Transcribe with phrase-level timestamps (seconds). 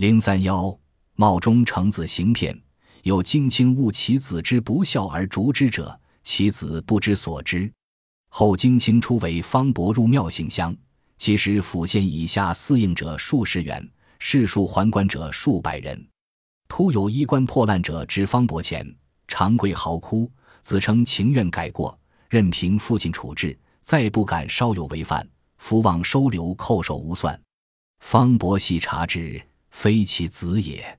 [0.00, 0.74] 零三幺，
[1.16, 2.58] 冒中成子行骗，
[3.02, 7.70] 有荆卿误其子之不孝而逐之者，其子不知所知。
[8.30, 10.74] 后荆卿初为方伯入庙行香，
[11.18, 13.86] 其实府县以下司应者数十员，
[14.18, 16.08] 士庶还官者数百人。
[16.66, 18.90] 突有衣冠破烂者至方伯前，
[19.28, 20.32] 长跪嚎哭，
[20.62, 21.94] 自称情愿改过，
[22.30, 25.28] 任凭父亲处置，再不敢稍有违犯。
[25.58, 27.38] 福望收留，叩首无算。
[27.98, 29.38] 方伯细察之，
[29.70, 30.98] 非其子也，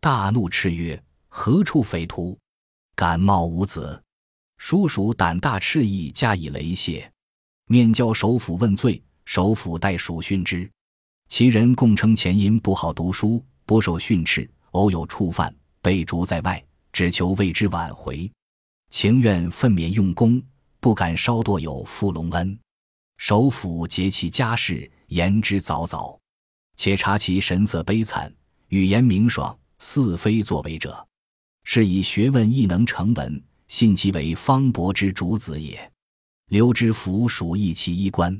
[0.00, 2.38] 大怒，斥曰：“何处匪徒？
[2.96, 4.02] 敢冒吾子！”
[4.56, 7.12] 叔叔胆大，赤意加以雷泄，
[7.66, 9.02] 面交首府问罪。
[9.26, 10.70] 首府待属训之。
[11.28, 18.30] 其人共称前因不好读书，不受训斥，偶有触犯，被逐在外，只求为之挽回，
[18.90, 20.42] 情愿奋勉用功，
[20.78, 22.58] 不敢稍堕有负隆恩。
[23.16, 26.18] 首府结其家事，言之凿凿，
[26.76, 28.32] 且察其神色悲惨，
[28.68, 31.06] 语言明爽，似非作为者，
[31.64, 35.90] 是以学问亦能成文，信其为方伯之主子也。
[36.50, 38.38] 刘知府属意其衣冠，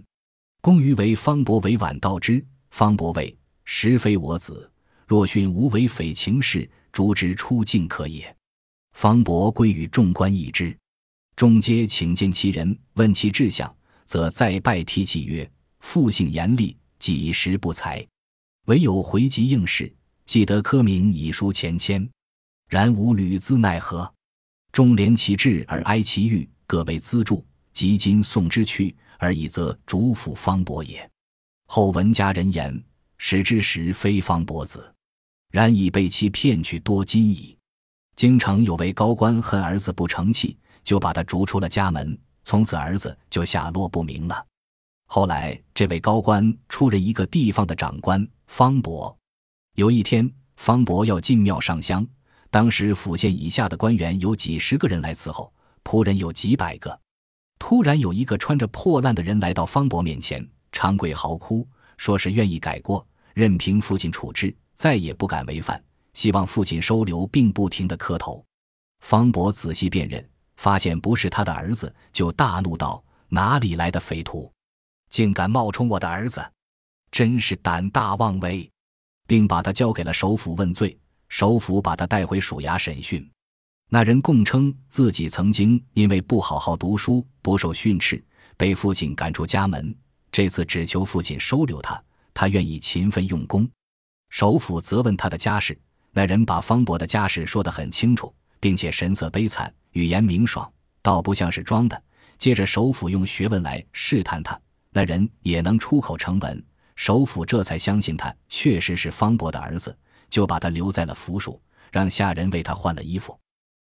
[0.60, 2.44] 公于为方伯为晚道之。
[2.70, 4.70] 方伯谓：“实非我子，
[5.06, 8.36] 若训无为匪情事，逐之出境可也。”
[8.92, 10.76] 方伯归与众官议之，
[11.36, 13.74] 众皆请见其人，问其志向。
[14.06, 18.06] 则再拜提起曰：“父姓严厉，几时不才？
[18.66, 22.08] 唯有回籍应试，既得科名以书前迁，
[22.68, 24.10] 然无履资奈何？
[24.72, 27.44] 终怜其志而哀其欲，各被资助。
[27.74, 31.10] 及今送之去，而已则主辅方伯也。
[31.66, 32.80] 后闻家人言，
[33.18, 34.94] 始之时非方伯子，
[35.50, 37.58] 然已被其骗去多金矣。
[38.14, 44.46] 京城有位高官恨儿子不成器，就把他逐出了家门。”从此儿子就下落不明了。
[45.06, 49.16] 后来这位高官出任一个地方的长官方伯。
[49.77, 52.06] 有一天，方伯要进庙上香，
[52.50, 57.00] 当时府县以下的官员有几十个人来伺候，仆人有几百个。
[57.58, 61.66] 突然有一个穿着破烂的人来到方伯面前，长跪嚎哭，
[61.97, 65.82] 说是愿意改过，任凭父亲处置，再也不敢违反，
[66.12, 68.44] 希望父亲收留，并不停的磕头。
[69.00, 70.25] 方伯仔细辨认。
[70.56, 74.50] 发现不是他的儿子，就大怒道：“哪里来的匪徒，
[75.14, 76.44] 竟敢冒充我的儿子，
[77.12, 78.69] 真是胆大妄为！”
[79.28, 80.98] 并把他交给了首府问罪。
[81.28, 83.24] 首府把他带回署衙审讯。
[83.88, 88.20] 那人供称自己曾经因为不好好读书，不受训斥，
[88.56, 89.97] 被父亲赶出家门。
[90.32, 92.03] 这次只求父亲收留他，
[92.34, 93.70] 他愿意勤奋用功。
[94.30, 95.78] 首府责问他的家事，
[96.10, 99.72] 那人把方伯的家事说得很清楚，并且神色悲惨。
[99.92, 100.69] 语言明爽，
[101.03, 102.03] 倒不像是装的。
[102.36, 104.60] 接着，首府用学问来试探他，
[104.94, 106.65] 那人也能出口成文。
[106.94, 109.97] 首府这才相信他确实是方伯的儿子，
[110.31, 111.60] 就把他留在了府署，
[111.91, 113.37] 让下人为他换了衣服。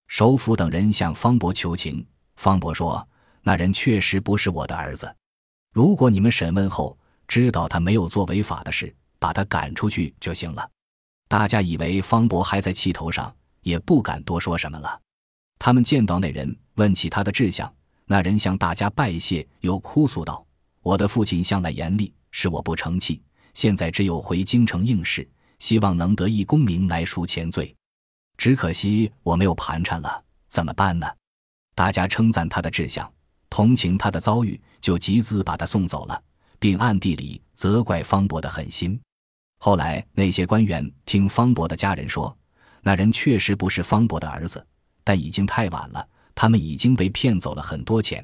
[0.07, 2.03] 首府等人向方伯求情，
[2.35, 3.07] 方伯说
[3.43, 5.15] ：“那人确实不是我的儿子。
[5.71, 10.67] 如果你们审问后知道他没有做违法的事，把他赶出去就行了。”
[11.29, 14.99] 大家以为方伯还在气头上，也不敢多说什么了。
[15.59, 17.71] 他们见到那人，问起他的志向。
[18.05, 20.44] 那人向大家拜谢，又哭诉道
[20.85, 23.19] ：“我的父亲向来严厉，是我不成器。
[23.55, 27.75] 现在只有回京城应试，希望能得一功名来赎前罪。
[28.37, 31.07] 只可惜我没有盘缠了，怎么办呢？”
[31.73, 33.11] 大家称赞他的志向，
[33.49, 36.21] 同情他的遭遇，就集资把他送走了，
[36.59, 39.01] 并暗地里责怪方伯的狠心。
[39.57, 42.37] 后来那些官员听方伯的家人说，
[42.83, 44.63] 那人确实不是方伯的儿子。
[45.03, 48.23] 但已经太晚了，他们已经被骗走了很多钱。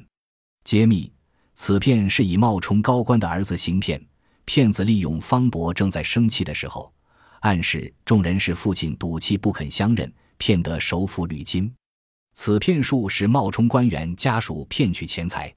[0.62, 1.12] 揭秘：
[1.54, 4.04] 此骗是以冒充高官的儿子行骗，
[4.44, 6.92] 骗子利用方博正在生气的时候，
[7.40, 11.72] 暗示众人是父亲赌气不肯相认，骗得首府铝金。
[12.34, 15.54] 此骗术是冒充官员家属骗取钱财。